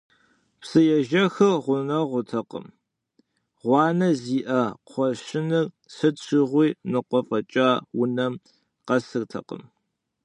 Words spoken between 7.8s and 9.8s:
унэм къэсыртэкъым.